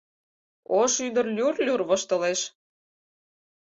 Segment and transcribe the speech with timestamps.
[0.79, 2.39] Ош ӱдыр люр-люр воштылеш.